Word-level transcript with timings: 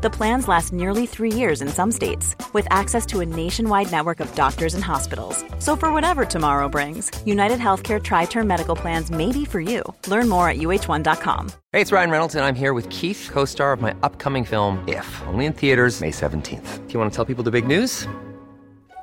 The 0.00 0.10
plans 0.10 0.46
last 0.46 0.72
nearly 0.72 1.06
three 1.06 1.32
years 1.32 1.60
in 1.60 1.66
some 1.66 1.90
states, 1.90 2.36
with 2.52 2.68
access 2.70 3.04
to 3.06 3.18
a 3.18 3.26
nationwide 3.26 3.90
network 3.90 4.20
of 4.20 4.32
doctors 4.36 4.74
and 4.74 4.84
hospitals. 4.84 5.44
So, 5.58 5.74
for 5.74 5.92
whatever 5.92 6.24
tomorrow 6.24 6.68
brings, 6.68 7.10
United 7.26 7.58
Healthcare 7.58 8.00
Tri 8.00 8.26
Term 8.26 8.46
Medical 8.46 8.76
Plans 8.76 9.10
may 9.10 9.32
be 9.32 9.44
for 9.44 9.60
you. 9.60 9.82
Learn 10.06 10.28
more 10.28 10.48
at 10.48 10.58
uh1.com. 10.58 11.50
Hey, 11.72 11.80
it's 11.80 11.90
Ryan 11.90 12.10
Reynolds, 12.10 12.36
and 12.36 12.44
I'm 12.44 12.54
here 12.54 12.74
with 12.74 12.88
Keith, 12.90 13.28
co 13.32 13.44
star 13.44 13.72
of 13.72 13.80
my 13.80 13.92
upcoming 14.04 14.44
film, 14.44 14.84
If, 14.86 15.06
only 15.26 15.46
in 15.46 15.52
theaters, 15.52 16.00
May 16.00 16.10
17th. 16.10 16.86
Do 16.86 16.92
you 16.94 17.00
want 17.00 17.10
to 17.10 17.16
tell 17.16 17.24
people 17.24 17.42
the 17.42 17.50
big 17.50 17.66
news? 17.66 18.06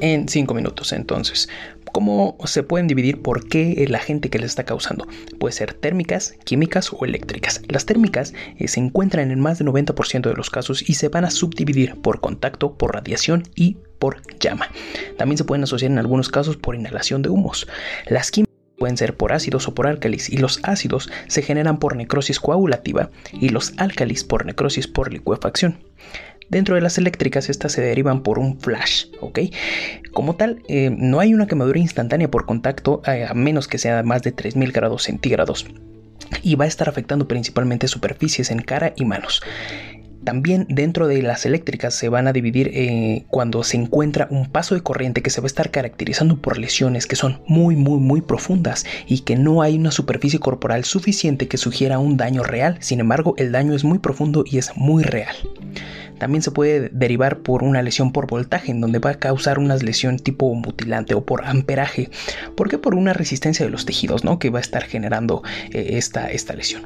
En 0.00 0.28
5 0.28 0.52
minutos. 0.52 0.92
Entonces, 0.92 1.48
¿cómo 1.92 2.36
se 2.44 2.62
pueden 2.62 2.88
dividir 2.88 3.22
por 3.22 3.48
qué 3.48 3.86
la 3.88 4.00
gente 4.00 4.28
que 4.28 4.38
les 4.38 4.50
está 4.50 4.64
causando? 4.64 5.06
Puede 5.38 5.52
ser 5.52 5.74
térmicas, 5.74 6.34
químicas 6.44 6.92
o 6.92 7.04
eléctricas. 7.04 7.62
Las 7.68 7.86
térmicas 7.86 8.34
eh, 8.58 8.66
se 8.66 8.80
encuentran 8.80 9.30
en 9.30 9.40
más 9.40 9.58
del 9.58 9.68
90% 9.68 10.28
de 10.28 10.34
los 10.34 10.50
casos 10.50 10.88
y 10.88 10.94
se 10.94 11.08
van 11.08 11.24
a 11.24 11.30
subdividir 11.30 12.00
por 12.00 12.20
contacto, 12.20 12.74
por 12.74 12.94
radiación 12.94 13.44
y 13.54 13.76
por 13.98 14.22
llama. 14.40 14.68
También 15.16 15.38
se 15.38 15.44
pueden 15.44 15.62
asociar 15.62 15.92
en 15.92 15.98
algunos 15.98 16.28
casos 16.30 16.56
por 16.56 16.74
inhalación 16.74 17.22
de 17.22 17.28
humos. 17.28 17.68
Las 18.06 18.30
químicas 18.30 18.50
pueden 18.76 18.96
ser 18.96 19.16
por 19.16 19.32
ácidos 19.32 19.68
o 19.68 19.74
por 19.74 19.86
álcalis 19.86 20.30
y 20.30 20.38
los 20.38 20.58
ácidos 20.64 21.10
se 21.28 21.42
generan 21.42 21.78
por 21.78 21.94
necrosis 21.96 22.40
coagulativa 22.40 23.10
y 23.32 23.50
los 23.50 23.74
álcalis 23.76 24.24
por 24.24 24.46
necrosis 24.46 24.88
por 24.88 25.12
licuefacción. 25.12 25.78
Dentro 26.50 26.74
de 26.74 26.80
las 26.80 26.98
eléctricas 26.98 27.48
estas 27.48 27.72
se 27.72 27.80
derivan 27.80 28.22
por 28.22 28.38
un 28.38 28.58
flash, 28.60 29.06
¿ok? 29.20 29.38
Como 30.12 30.34
tal, 30.34 30.62
eh, 30.68 30.90
no 30.92 31.20
hay 31.20 31.32
una 31.32 31.46
quemadura 31.46 31.78
instantánea 31.78 32.30
por 32.30 32.44
contacto 32.44 33.02
eh, 33.06 33.24
a 33.28 33.34
menos 33.34 33.68
que 33.68 33.78
sea 33.78 34.02
más 34.02 34.22
de 34.22 34.32
3000 34.32 34.72
grados 34.72 35.04
centígrados 35.04 35.66
y 36.42 36.56
va 36.56 36.64
a 36.64 36.68
estar 36.68 36.88
afectando 36.88 37.28
principalmente 37.28 37.88
superficies 37.88 38.50
en 38.50 38.62
cara 38.62 38.92
y 38.96 39.04
manos. 39.04 39.42
También 40.24 40.66
dentro 40.68 41.08
de 41.08 41.22
las 41.22 41.46
eléctricas 41.46 41.94
se 41.94 42.08
van 42.08 42.28
a 42.28 42.32
dividir 42.32 42.70
eh, 42.74 43.24
cuando 43.28 43.64
se 43.64 43.76
encuentra 43.76 44.28
un 44.30 44.46
paso 44.50 44.74
de 44.74 44.82
corriente 44.82 45.22
que 45.22 45.30
se 45.30 45.40
va 45.40 45.46
a 45.46 45.48
estar 45.48 45.70
caracterizando 45.70 46.36
por 46.36 46.58
lesiones 46.58 47.06
que 47.06 47.16
son 47.16 47.40
muy 47.46 47.74
muy 47.76 47.98
muy 47.98 48.20
profundas 48.20 48.84
y 49.06 49.20
que 49.20 49.36
no 49.36 49.62
hay 49.62 49.76
una 49.76 49.90
superficie 49.90 50.38
corporal 50.38 50.84
suficiente 50.84 51.48
que 51.48 51.56
sugiera 51.56 51.98
un 51.98 52.16
daño 52.16 52.42
real. 52.42 52.76
Sin 52.80 53.00
embargo, 53.00 53.34
el 53.38 53.52
daño 53.52 53.74
es 53.74 53.84
muy 53.84 53.98
profundo 53.98 54.44
y 54.46 54.58
es 54.58 54.76
muy 54.76 55.02
real. 55.02 55.34
También 56.20 56.42
se 56.42 56.50
puede 56.50 56.90
derivar 56.90 57.38
por 57.38 57.64
una 57.64 57.80
lesión 57.80 58.12
por 58.12 58.26
voltaje, 58.26 58.70
en 58.70 58.82
donde 58.82 58.98
va 58.98 59.12
a 59.12 59.18
causar 59.18 59.58
una 59.58 59.76
lesión 59.76 60.18
tipo 60.18 60.54
mutilante 60.54 61.14
o 61.14 61.24
por 61.24 61.46
amperaje. 61.46 62.10
¿Por 62.56 62.68
qué? 62.68 62.76
Por 62.76 62.94
una 62.94 63.14
resistencia 63.14 63.64
de 63.64 63.70
los 63.70 63.86
tejidos, 63.86 64.22
¿no? 64.22 64.38
Que 64.38 64.50
va 64.50 64.58
a 64.58 64.60
estar 64.60 64.82
generando 64.82 65.42
eh, 65.72 65.92
esta, 65.92 66.30
esta 66.30 66.52
lesión. 66.52 66.82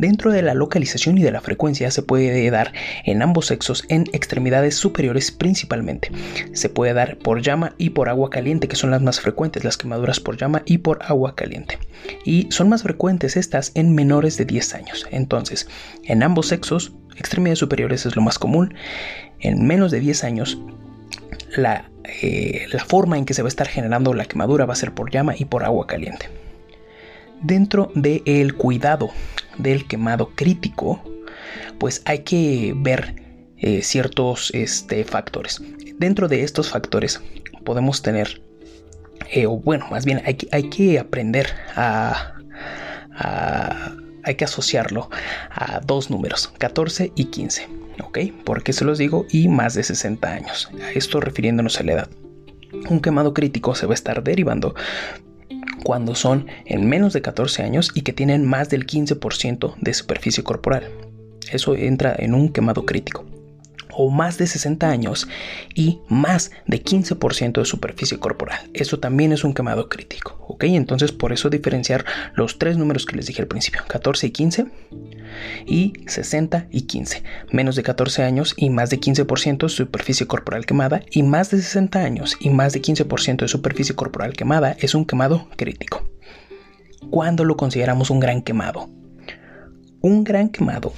Dentro 0.00 0.32
de 0.32 0.40
la 0.40 0.54
localización 0.54 1.18
y 1.18 1.22
de 1.22 1.30
la 1.30 1.42
frecuencia 1.42 1.90
se 1.90 2.00
puede 2.00 2.50
dar 2.50 2.72
en 3.04 3.20
ambos 3.20 3.48
sexos 3.48 3.84
en 3.88 4.04
extremidades 4.14 4.74
superiores 4.74 5.30
principalmente. 5.30 6.10
Se 6.54 6.70
puede 6.70 6.94
dar 6.94 7.18
por 7.18 7.42
llama 7.42 7.74
y 7.76 7.90
por 7.90 8.08
agua 8.08 8.30
caliente, 8.30 8.66
que 8.66 8.76
son 8.76 8.90
las 8.92 9.02
más 9.02 9.20
frecuentes, 9.20 9.62
las 9.62 9.76
quemaduras 9.76 10.18
por 10.18 10.38
llama 10.38 10.62
y 10.64 10.78
por 10.78 11.02
agua 11.02 11.34
caliente. 11.34 11.78
Y 12.24 12.46
son 12.50 12.70
más 12.70 12.82
frecuentes 12.82 13.36
estas 13.36 13.72
en 13.74 13.94
menores 13.94 14.38
de 14.38 14.46
10 14.46 14.74
años. 14.74 15.06
Entonces, 15.10 15.68
en 16.04 16.22
ambos 16.22 16.48
sexos 16.48 16.94
extremidades 17.18 17.58
superiores 17.58 18.06
es 18.06 18.16
lo 18.16 18.22
más 18.22 18.38
común. 18.38 18.72
En 19.38 19.66
menos 19.66 19.90
de 19.90 20.00
10 20.00 20.24
años, 20.24 20.58
la, 21.54 21.90
eh, 22.22 22.68
la 22.72 22.86
forma 22.86 23.18
en 23.18 23.26
que 23.26 23.34
se 23.34 23.42
va 23.42 23.48
a 23.48 23.50
estar 23.50 23.68
generando 23.68 24.14
la 24.14 24.24
quemadura 24.24 24.64
va 24.64 24.72
a 24.72 24.76
ser 24.76 24.94
por 24.94 25.10
llama 25.10 25.34
y 25.36 25.44
por 25.44 25.62
agua 25.62 25.86
caliente. 25.86 26.30
Dentro 27.42 27.92
del 27.94 28.54
cuidado 28.54 29.10
del 29.62 29.86
quemado 29.86 30.30
crítico, 30.34 31.02
pues 31.78 32.02
hay 32.04 32.20
que 32.20 32.72
ver 32.76 33.14
eh, 33.58 33.82
ciertos 33.82 34.50
este, 34.54 35.04
factores. 35.04 35.62
Dentro 35.98 36.28
de 36.28 36.42
estos 36.42 36.70
factores 36.70 37.20
podemos 37.64 38.02
tener, 38.02 38.42
eh, 39.30 39.46
o 39.46 39.58
bueno, 39.58 39.86
más 39.90 40.04
bien 40.04 40.22
hay, 40.24 40.36
hay 40.50 40.70
que 40.70 40.98
aprender 40.98 41.46
a, 41.76 42.34
hay 44.24 44.34
que 44.34 44.44
asociarlo 44.44 45.10
a 45.50 45.80
dos 45.80 46.10
números, 46.10 46.52
14 46.58 47.12
y 47.14 47.26
15. 47.26 47.68
¿Ok? 48.02 48.18
¿Por 48.44 48.62
qué 48.62 48.72
se 48.72 48.86
los 48.86 48.96
digo? 48.96 49.26
Y 49.30 49.48
más 49.48 49.74
de 49.74 49.82
60 49.82 50.32
años. 50.32 50.70
A 50.82 50.92
esto 50.92 51.20
refiriéndonos 51.20 51.78
a 51.78 51.82
la 51.82 51.92
edad. 51.92 52.08
Un 52.88 53.00
quemado 53.00 53.34
crítico 53.34 53.74
se 53.74 53.84
va 53.84 53.92
a 53.92 53.94
estar 53.94 54.22
derivando 54.22 54.74
cuando 55.82 56.14
son 56.14 56.46
en 56.66 56.88
menos 56.88 57.12
de 57.12 57.22
14 57.22 57.62
años 57.62 57.90
y 57.94 58.02
que 58.02 58.12
tienen 58.12 58.44
más 58.44 58.68
del 58.68 58.86
15% 58.86 59.74
de 59.80 59.94
superficie 59.94 60.44
corporal. 60.44 60.90
Eso 61.50 61.74
entra 61.74 62.14
en 62.18 62.34
un 62.34 62.50
quemado 62.50 62.86
crítico 62.86 63.26
o 63.92 64.10
más 64.10 64.38
de 64.38 64.46
60 64.46 64.88
años 64.88 65.28
y 65.74 65.98
más 66.08 66.52
de 66.66 66.82
15% 66.82 67.52
de 67.58 67.64
superficie 67.64 68.18
corporal. 68.18 68.70
Eso 68.72 68.98
también 68.98 69.32
es 69.32 69.44
un 69.44 69.52
quemado 69.52 69.88
crítico, 69.88 70.42
¿ok? 70.48 70.64
Entonces 70.64 71.12
por 71.12 71.32
eso 71.32 71.50
diferenciar 71.50 72.04
los 72.34 72.58
tres 72.58 72.76
números 72.76 73.04
que 73.04 73.16
les 73.16 73.26
dije 73.26 73.42
al 73.42 73.48
principio, 73.48 73.82
14 73.86 74.28
y 74.28 74.30
15 74.30 74.66
y 75.66 75.92
60 76.06 76.66
y 76.70 76.82
15. 76.82 77.22
Menos 77.52 77.76
de 77.76 77.82
14 77.82 78.22
años 78.22 78.54
y 78.56 78.70
más 78.70 78.90
de 78.90 79.00
15% 79.00 79.58
de 79.58 79.68
superficie 79.68 80.26
corporal 80.26 80.66
quemada 80.66 81.02
y 81.10 81.22
más 81.22 81.50
de 81.50 81.58
60 81.58 81.98
años 82.00 82.36
y 82.40 82.50
más 82.50 82.72
de 82.72 82.82
15% 82.82 83.36
de 83.38 83.48
superficie 83.48 83.94
corporal 83.94 84.32
quemada 84.32 84.76
es 84.78 84.94
un 84.94 85.04
quemado 85.04 85.48
crítico. 85.56 86.08
¿Cuándo 87.10 87.44
lo 87.44 87.56
consideramos 87.56 88.10
un 88.10 88.20
gran 88.20 88.42
quemado? 88.42 88.90
Un 90.00 90.24
gran 90.24 90.48
quemado 90.48 90.92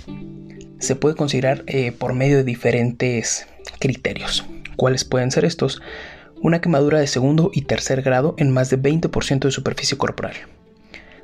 se 0.82 0.96
puede 0.96 1.14
considerar 1.14 1.62
eh, 1.68 1.92
por 1.92 2.12
medio 2.12 2.38
de 2.38 2.44
diferentes 2.44 3.46
criterios. 3.78 4.44
¿Cuáles 4.76 5.04
pueden 5.04 5.30
ser 5.30 5.44
estos? 5.44 5.80
Una 6.42 6.60
quemadura 6.60 6.98
de 6.98 7.06
segundo 7.06 7.52
y 7.54 7.62
tercer 7.62 8.02
grado 8.02 8.34
en 8.36 8.50
más 8.50 8.68
de 8.68 8.82
20% 8.82 9.38
de 9.38 9.50
superficie 9.52 9.96
corporal. 9.96 10.34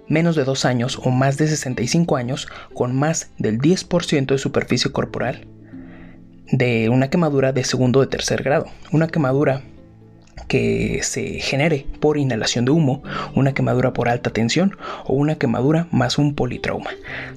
Menos 0.09 0.37
de 0.37 0.45
2 0.45 0.65
años 0.65 1.01
o 1.03 1.11
más 1.11 1.37
de 1.37 1.49
65 1.49 2.17
años 2.17 2.49
con 2.75 2.95
más 2.95 3.31
del 3.39 3.59
10% 3.59 4.27
de 4.27 4.39
superficie 4.39 4.91
corporal 4.91 5.47
de 6.51 6.89
una 6.89 7.11
quemadura 7.11 7.53
de 7.53 7.65
segundo 7.65 8.01
o 8.01 8.03
de 8.03 8.09
tercer 8.09 8.43
grado. 8.43 8.67
Una 8.91 9.09
quemadura 9.09 9.63
que 10.47 11.01
se 11.03 11.41
genere 11.41 11.87
por 12.01 12.17
inhalación 12.17 12.65
de 12.65 12.71
humo, 12.71 13.03
una 13.35 13.53
quemadura 13.53 13.93
por 13.93 14.09
alta 14.09 14.31
tensión 14.31 14.77
o 15.05 15.15
una 15.15 15.37
quemadura 15.37 15.89
más 15.91 16.19
un 16.19 16.35
politrauma. 16.35 16.91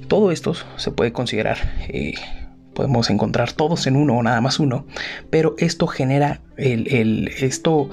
Todo 0.08 0.32
esto 0.32 0.54
se 0.78 0.92
puede 0.92 1.12
considerar, 1.12 1.58
eh, 1.90 2.14
podemos 2.74 3.10
encontrar 3.10 3.52
todos 3.52 3.86
en 3.88 3.98
uno 3.98 4.18
o 4.18 4.24
nada 4.24 4.40
más 4.40 4.60
uno, 4.60 4.86
pero 5.30 5.56
esto 5.58 5.88
genera 5.88 6.40
el, 6.58 6.88
el 6.94 7.28
esto 7.40 7.90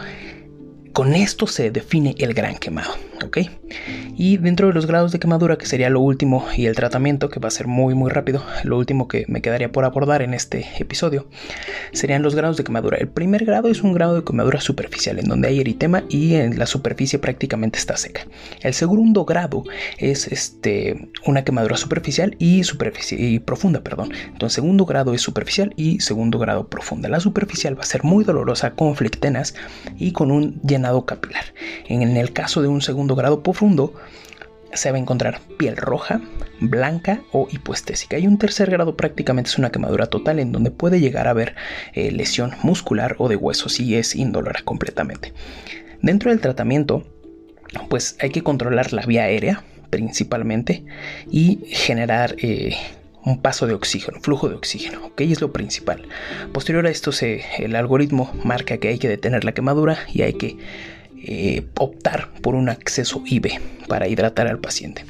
con 0.99 1.15
esto 1.15 1.47
se 1.47 1.71
define 1.71 2.17
el 2.19 2.35
gran 2.35 2.57
quemado. 2.57 2.91
Y 4.17 4.39
dentro 4.39 4.67
de 4.67 4.75
los 4.75 4.87
grados 4.87 5.13
de 5.13 5.21
quemadura, 5.21 5.59
que 5.59 5.67
sería 5.67 5.91
lo 5.91 6.01
último, 6.01 6.45
y 6.57 6.67
el 6.67 6.75
tratamiento, 6.75 7.29
que 7.29 7.39
va 7.39 7.49
a 7.49 7.53
ser 7.53 7.69
muy 7.69 7.95
muy 7.95 8.11
rápido, 8.11 8.43
lo 8.65 8.79
último 8.79 9.07
que 9.07 9.25
me 9.29 9.41
quedaría 9.41 9.71
por 9.71 9.85
abordar 9.85 10.23
en 10.23 10.35
este 10.35 10.67
episodio, 10.79 11.29
serían 11.93 12.23
los 12.23 12.35
grados 12.35 12.57
de 12.57 12.65
quemadura. 12.65 12.97
El 12.97 13.09
primer 13.09 13.45
grado 13.45 13.69
es 13.69 13.83
un 13.83 13.93
grado 13.93 14.17
de 14.17 14.25
quemadura 14.25 14.61
superficial, 14.61 15.19
en 15.21 15.29
donde 15.29 15.49
hay 15.49 15.61
eritema 15.61 16.03
y 16.09 16.35
en 16.35 16.59
la 16.59 16.67
superficie 16.67 17.19
prácticamente 17.19 17.79
está 17.79 17.97
seca. 17.97 18.27
El 18.63 18.75
segundo 18.75 19.25
grado 19.25 19.63
es 19.99 20.27
este, 20.27 21.11
una 21.27 21.45
quemadura 21.45 21.77
superficial 21.77 22.35
y, 22.39 22.65
superficie, 22.65 23.19
y 23.21 23.39
profunda, 23.39 23.83
perdón. 23.83 24.11
Entonces, 24.33 24.55
segundo 24.55 24.85
grado 24.85 25.15
es 25.15 25.21
superficial 25.21 25.75
y 25.77 26.01
segundo 26.01 26.39
grado 26.39 26.69
profunda. 26.69 27.09
La 27.09 27.21
superficial 27.21 27.79
va 27.79 27.83
a 27.83 27.87
ser 27.87 28.03
muy 28.03 28.25
dolorosa, 28.25 28.73
con 28.73 28.97
flectenas 28.97 29.55
y 29.97 30.13
con 30.13 30.31
un 30.31 30.61
llenado 30.63 30.88
capilar. 31.07 31.45
En 31.87 32.17
el 32.17 32.33
caso 32.33 32.63
de 32.63 32.69
un 32.69 32.83
segundo 32.83 33.15
grado 33.15 33.43
profundo, 33.43 33.95
se 34.73 34.91
va 34.91 34.97
a 34.97 35.01
encontrar 35.01 35.41
piel 35.59 35.77
roja, 35.77 36.21
blanca 36.61 37.23
o 37.33 37.49
hipoestésica. 37.51 38.19
Y 38.19 38.27
un 38.27 38.39
tercer 38.39 38.71
grado 38.71 38.97
prácticamente 38.97 39.51
es 39.51 39.59
una 39.59 39.71
quemadura 39.71 40.07
total 40.07 40.39
en 40.39 40.53
donde 40.53 40.71
puede 40.71 41.01
llegar 41.01 41.27
a 41.27 41.31
haber 41.31 41.55
eh, 41.95 42.11
lesión 42.11 42.53
muscular 42.63 43.17
o 43.19 43.29
de 43.29 43.37
huesos 43.37 43.81
y 43.81 43.97
es 43.97 44.15
indolora 44.15 44.61
completamente. 44.65 45.33
Dentro 46.03 46.31
del 46.31 46.41
tratamiento, 46.41 47.05
pues 47.89 48.17
hay 48.21 48.31
que 48.31 48.43
controlar 48.43 48.93
la 48.93 49.05
vía 49.05 49.25
aérea 49.25 49.65
principalmente 49.91 50.85
y 51.31 51.61
generar 51.71 52.37
eh, 52.39 52.77
un 53.29 53.41
paso 53.41 53.67
de 53.67 53.75
oxígeno, 53.75 54.21
flujo 54.21 54.49
de 54.49 54.55
oxígeno, 54.55 55.07
¿ok? 55.07 55.21
Es 55.23 55.41
lo 55.41 55.53
principal. 55.53 56.09
Posterior 56.53 56.87
a 56.87 56.91
esto, 56.91 57.11
el 57.59 57.77
algoritmo 57.77 58.33
marca 58.45 58.79
que 58.79 58.89
hay 58.89 58.99
que 58.99 59.09
detener 59.09 59.45
la 59.45 59.53
quemadura 59.53 59.99
y 60.13 60.23
hay 60.23 60.35
que 60.35 60.57
eh, 61.17 61.67
optar 61.77 62.33
por 62.43 62.55
un 62.55 62.69
acceso 62.69 63.23
IV 63.25 63.61
para 63.89 64.09
hidratar 64.09 64.47
al 64.47 64.59
paciente. 64.59 65.05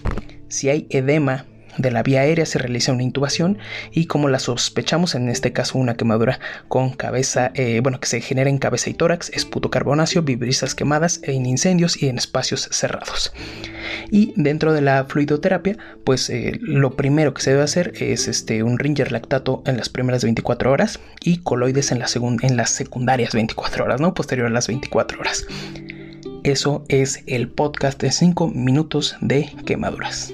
Si 0.49 0.69
hay 0.69 0.87
edema 0.91 1.47
de 1.79 1.91
la 1.91 2.03
vía 2.03 2.21
aérea 2.21 2.47
se 2.47 2.59
realiza 2.59 2.93
una 2.93 3.03
intubación 3.03 3.59
y 3.91 4.07
como 4.07 4.29
la 4.29 4.39
sospechamos 4.39 5.15
en 5.15 5.29
este 5.29 5.53
caso 5.53 5.79
una 5.79 5.97
quemadura 5.97 6.41
con 6.69 6.91
cabeza, 6.91 7.51
eh, 7.55 7.81
bueno, 7.83 8.01
que 8.01 8.09
se 8.09 8.21
genera 8.21 8.51
en 8.51 8.59
cabeza 8.59 8.91
y 8.91 8.95
tórax, 8.95 9.31
esputo 9.31 9.71
carbonáceo, 9.71 10.23
vibrisas 10.23 10.75
quemadas 10.75 11.21
en 11.23 11.47
incendios 11.47 12.03
y 12.03 12.09
en 12.09 12.19
espacios 12.19 12.69
cerrados. 12.71 13.33
Y 14.11 14.33
dentro 14.37 14.73
de 14.73 14.81
la 14.81 15.05
fluidoterapia, 15.05 15.77
pues 16.05 16.29
eh, 16.31 16.59
lo 16.61 16.97
primero 16.97 17.35
que 17.35 17.43
se 17.43 17.51
debe 17.51 17.63
hacer 17.63 17.93
es 17.97 18.29
este, 18.29 18.63
un 18.63 18.79
ringer 18.79 19.13
lactato 19.13 19.63
en 19.67 19.77
las 19.77 19.89
primeras 19.89 20.25
24 20.25 20.71
horas 20.71 21.01
y 21.23 21.39
coloides 21.39 21.93
en, 21.93 22.01
la 22.01 22.07
en 22.43 22.57
las 22.57 22.71
secundarias 22.71 23.33
24 23.33 23.85
horas, 23.85 24.01
¿no? 24.01 24.15
Posterior 24.15 24.47
a 24.47 24.51
las 24.51 24.67
24 24.67 25.21
horas. 25.21 25.47
Eso 26.45 26.85
es 26.89 27.23
el 27.27 27.51
podcast 27.51 28.01
de 28.01 28.11
5 28.11 28.49
minutos 28.49 29.17
de 29.21 29.53
quemaduras. 29.67 30.33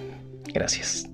Gracias. 0.53 1.14